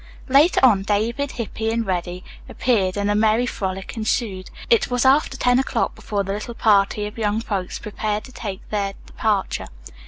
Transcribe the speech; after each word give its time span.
Later 0.27 0.59
on, 0.65 0.81
David, 0.81 1.33
Hippy 1.33 1.69
and 1.69 1.85
Reddy 1.85 2.23
appeared 2.49 2.97
and 2.97 3.11
a 3.11 3.13
merry 3.13 3.45
frolic 3.45 3.95
ensued. 3.95 4.49
It 4.67 4.89
was 4.89 5.05
after 5.05 5.37
ten 5.37 5.59
o'clock 5.59 5.93
before 5.93 6.23
the 6.23 6.33
little 6.33 6.55
party 6.55 7.05
of 7.05 7.19
young 7.19 7.39
folks 7.39 7.77
prepared 7.77 8.23
to 8.23 8.31
take 8.31 8.67
their 8.71 8.95
departure. 9.05 9.67